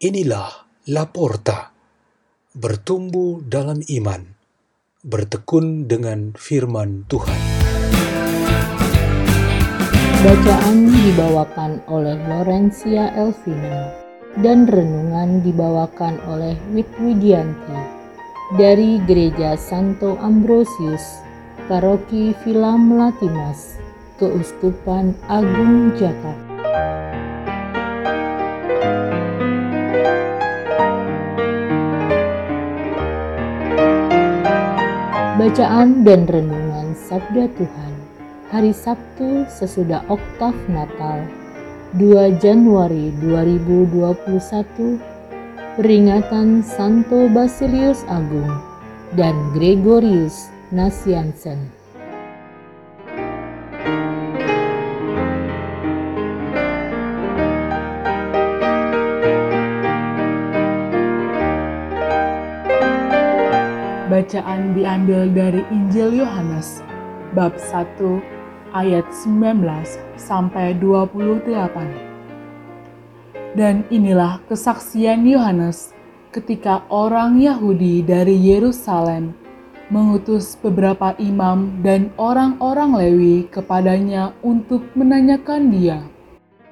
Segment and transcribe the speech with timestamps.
[0.00, 1.76] Inilah Laporta,
[2.56, 4.32] bertumbuh dalam iman,
[5.04, 7.36] bertekun dengan firman Tuhan.
[10.24, 13.92] Bacaan dibawakan oleh Lorencia Elvina
[14.40, 17.76] dan renungan dibawakan oleh Witwidianti
[18.56, 21.20] dari Gereja Santo Ambrosius,
[21.68, 23.76] Paroki Villa Melatimas,
[24.16, 26.49] Keuskupan Agung Jakarta.
[35.40, 37.94] Bacaan dan Renungan Sabda Tuhan
[38.52, 41.24] Hari Sabtu sesudah Oktav Natal
[41.96, 45.00] 2 Januari 2021
[45.80, 48.52] Peringatan Santo Basilius Agung
[49.16, 51.79] dan Gregorius Nasiansen
[64.30, 66.86] Bacaan diambil dari Injil Yohanes
[67.34, 67.98] bab 1
[68.70, 69.58] ayat 19
[70.14, 73.58] sampai 28.
[73.58, 75.98] Dan inilah kesaksian Yohanes
[76.30, 79.34] ketika orang Yahudi dari Yerusalem
[79.90, 86.06] mengutus beberapa imam dan orang-orang Lewi kepadanya untuk menanyakan dia,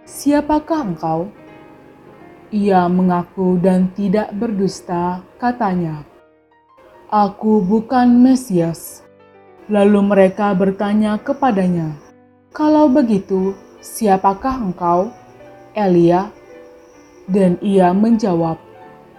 [0.06, 1.26] "Siapakah engkau?"
[2.54, 6.06] Ia mengaku dan tidak berdusta, katanya,
[7.08, 9.00] Aku bukan Mesias.
[9.72, 11.96] Lalu mereka bertanya kepadanya,
[12.52, 15.08] "Kalau begitu, siapakah engkau?"
[15.72, 16.28] Elia.
[17.24, 18.60] Dan ia menjawab,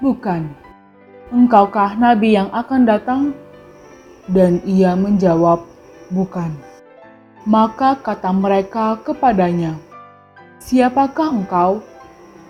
[0.06, 0.54] "Bukan.
[1.34, 3.34] Engkaukah nabi yang akan datang?"
[4.30, 5.66] Dan ia menjawab,
[6.14, 6.54] "Bukan."
[7.50, 9.73] Maka kata mereka kepadanya,
[10.61, 11.82] "Siapakah engkau?"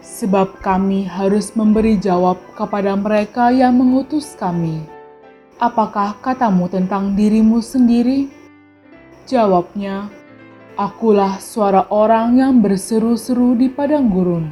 [0.04, 4.99] Sebab kami harus memberi jawab kepada mereka yang mengutus kami
[5.60, 8.32] Apakah katamu tentang dirimu sendiri?
[9.28, 10.08] Jawabnya,
[10.80, 14.48] Akulah suara orang yang berseru-seru di padang gurun.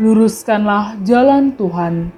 [0.00, 2.08] Luruskanlah jalan Tuhan,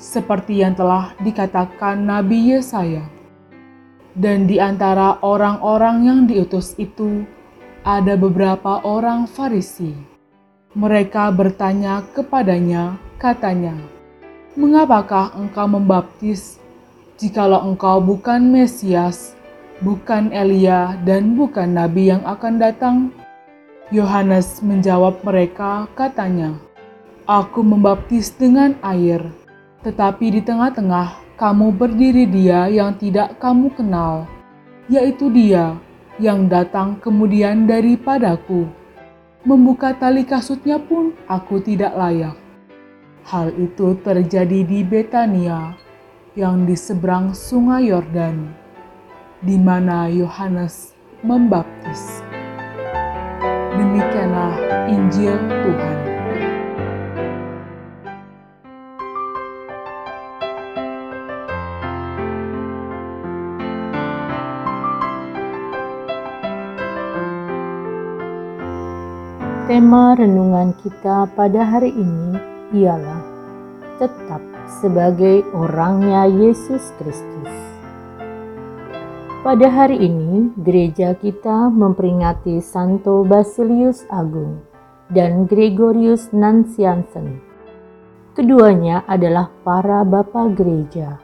[0.00, 3.04] seperti yang telah dikatakan Nabi Yesaya.
[4.16, 7.28] Dan di antara orang-orang yang diutus itu,
[7.84, 9.92] ada beberapa orang Farisi.
[10.72, 13.76] Mereka bertanya kepadanya, katanya,
[14.56, 16.61] "Mengapakah engkau membaptis
[17.22, 19.38] jikalau engkau bukan Mesias,
[19.78, 22.96] bukan Elia, dan bukan Nabi yang akan datang?
[23.94, 26.58] Yohanes menjawab mereka, katanya,
[27.22, 29.22] Aku membaptis dengan air,
[29.86, 34.26] tetapi di tengah-tengah kamu berdiri dia yang tidak kamu kenal,
[34.90, 35.78] yaitu dia
[36.18, 38.66] yang datang kemudian daripadaku.
[39.46, 42.34] Membuka tali kasutnya pun aku tidak layak.
[43.22, 45.78] Hal itu terjadi di Betania,
[46.32, 48.48] yang di seberang Sungai Yordan,
[49.44, 52.24] di mana Yohanes membaptis.
[53.76, 54.56] Demikianlah
[54.88, 55.98] Injil Tuhan.
[69.68, 72.36] Tema renungan kita pada hari ini
[72.76, 73.20] ialah
[73.96, 77.50] tetap sebagai orangnya Yesus Kristus.
[79.42, 84.62] Pada hari ini, gereja kita memperingati Santo Basilius Agung
[85.10, 87.42] dan Gregorius Nanciansen.
[88.32, 91.18] Keduanya adalah para bapak gereja,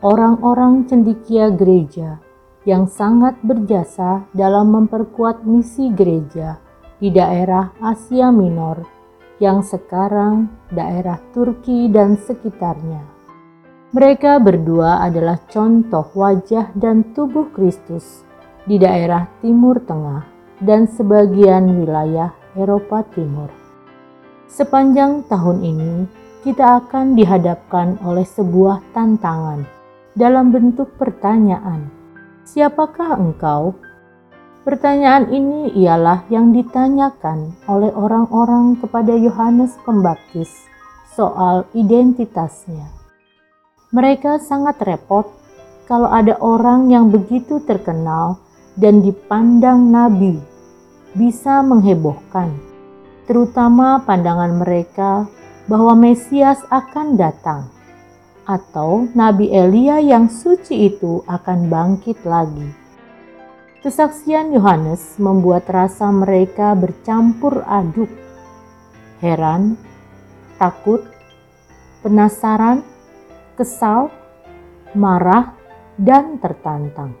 [0.00, 2.22] orang-orang cendikia gereja
[2.64, 6.56] yang sangat berjasa dalam memperkuat misi gereja
[7.02, 8.99] di daerah Asia Minor
[9.40, 13.00] yang sekarang daerah Turki dan sekitarnya.
[13.90, 18.22] Mereka berdua adalah contoh wajah dan tubuh Kristus
[18.68, 20.22] di daerah Timur Tengah
[20.62, 23.50] dan sebagian wilayah Eropa Timur.
[24.46, 25.94] Sepanjang tahun ini,
[26.46, 29.64] kita akan dihadapkan oleh sebuah tantangan
[30.14, 31.88] dalam bentuk pertanyaan:
[32.46, 33.74] "Siapakah engkau?"
[34.60, 40.52] Pertanyaan ini ialah yang ditanyakan oleh orang-orang kepada Yohanes Pembaptis
[41.16, 42.92] soal identitasnya.
[43.88, 45.24] Mereka sangat repot
[45.88, 48.36] kalau ada orang yang begitu terkenal
[48.76, 50.36] dan dipandang nabi
[51.16, 52.52] bisa menghebohkan,
[53.24, 55.24] terutama pandangan mereka
[55.66, 57.64] bahwa Mesias akan datang
[58.44, 62.79] atau Nabi Elia yang suci itu akan bangkit lagi.
[63.80, 68.12] Kesaksian Yohanes membuat rasa mereka bercampur aduk,
[69.24, 69.80] heran,
[70.60, 71.08] takut,
[72.04, 72.84] penasaran,
[73.56, 74.12] kesal,
[74.92, 75.56] marah,
[75.96, 77.16] dan tertantang.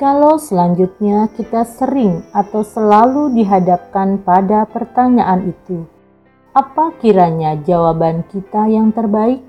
[0.00, 5.84] Kalau selanjutnya kita sering atau selalu dihadapkan pada pertanyaan itu,
[6.56, 9.44] apa kiranya jawaban kita yang terbaik?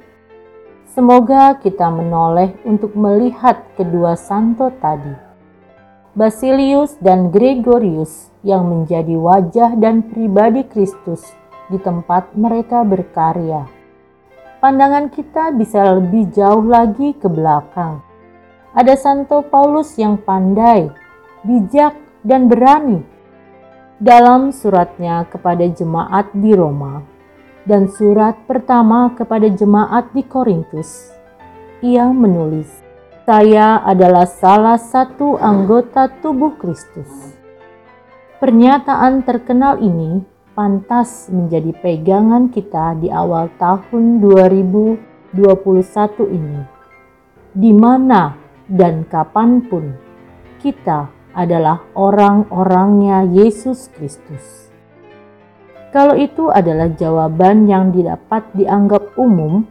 [0.92, 5.29] Semoga kita menoleh untuk melihat kedua santo tadi.
[6.20, 11.24] Basilius dan Gregorius yang menjadi wajah dan pribadi Kristus
[11.72, 13.64] di tempat mereka berkarya.
[14.60, 18.04] Pandangan kita bisa lebih jauh lagi ke belakang
[18.70, 20.94] ada Santo Paulus yang pandai,
[21.42, 23.02] bijak, dan berani.
[24.00, 27.04] Dalam suratnya kepada jemaat di Roma
[27.68, 31.12] dan surat pertama kepada jemaat di Korintus,
[31.84, 32.70] ia menulis,
[33.30, 37.38] "Saya adalah salah satu anggota tubuh Kristus."
[38.42, 40.26] Pernyataan terkenal ini
[40.58, 46.66] pantas menjadi pegangan kita di awal tahun 2021 ini,
[47.54, 48.34] di mana
[48.66, 49.94] dan kapan pun
[50.58, 54.74] kita adalah orang-orangnya Yesus Kristus.
[55.94, 59.70] Kalau itu adalah jawaban yang didapat dianggap umum,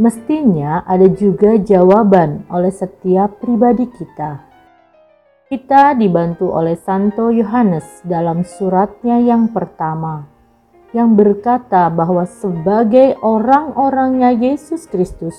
[0.00, 4.48] mestinya ada juga jawaban oleh setiap pribadi kita.
[5.44, 10.24] Kita dibantu oleh Santo Yohanes dalam suratnya yang pertama,
[10.96, 15.36] yang berkata bahwa sebagai orang-orangnya Yesus Kristus,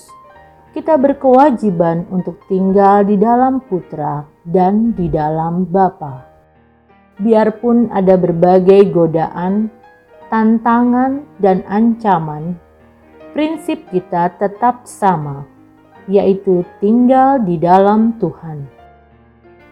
[0.70, 6.22] kita berkewajiban untuk tinggal di dalam Putra dan di dalam Bapa.
[7.18, 9.72] Biarpun ada berbagai godaan,
[10.30, 12.56] tantangan, dan ancaman,
[13.32, 15.48] prinsip kita tetap sama,
[16.06, 18.68] yaitu tinggal di dalam Tuhan.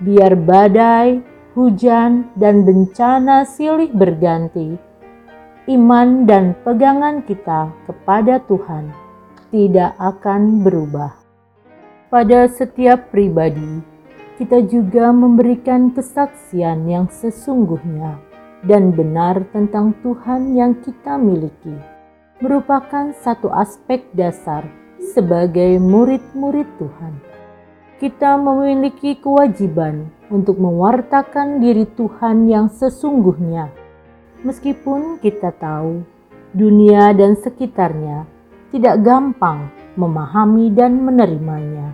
[0.01, 1.21] Biar badai,
[1.53, 4.81] hujan, dan bencana silih berganti,
[5.69, 8.91] iman dan pegangan kita kepada Tuhan
[9.53, 11.13] tidak akan berubah.
[12.11, 13.85] Pada setiap pribadi,
[14.41, 18.19] kita juga memberikan kesaksian yang sesungguhnya
[18.65, 21.77] dan benar tentang Tuhan yang kita miliki,
[22.41, 24.65] merupakan satu aspek dasar
[25.01, 27.15] sebagai murid-murid Tuhan.
[28.01, 33.69] Kita memiliki kewajiban untuk mewartakan diri Tuhan yang sesungguhnya,
[34.41, 36.01] meskipun kita tahu
[36.57, 38.25] dunia dan sekitarnya
[38.73, 39.69] tidak gampang
[40.01, 41.93] memahami dan menerimanya.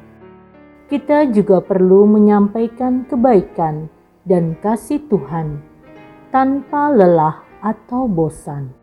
[0.87, 3.91] Kita juga perlu menyampaikan kebaikan
[4.23, 5.59] dan kasih Tuhan
[6.31, 8.76] tanpa lelah atau bosan.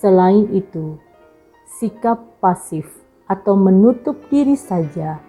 [0.00, 0.96] Selain itu,
[1.76, 2.88] sikap pasif
[3.28, 5.20] atau menutup diri saja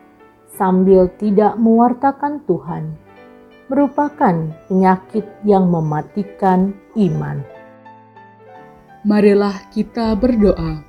[0.55, 2.95] sambil tidak mewartakan Tuhan
[3.67, 4.35] merupakan
[4.71, 7.43] penyakit yang mematikan iman.
[9.03, 10.87] Marilah kita berdoa.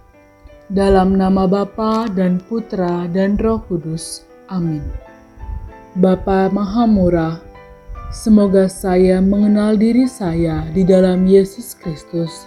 [0.71, 4.23] Dalam nama Bapa dan Putra dan Roh Kudus.
[4.47, 4.83] Amin.
[5.99, 7.37] Bapa Maha Murah,
[8.15, 12.47] semoga saya mengenal diri saya di dalam Yesus Kristus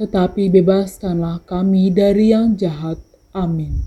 [0.00, 2.96] tetapi bebaskanlah kami dari yang jahat.
[3.36, 3.84] Amin.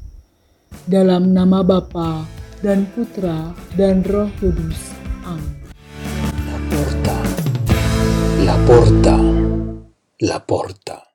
[0.85, 2.29] Dalam nama Bapa
[2.61, 4.93] dan Putra dan Roh Kudus.
[5.25, 5.73] Amin.
[6.45, 7.17] La porta,
[8.45, 9.17] la porta,
[10.21, 11.12] la porta.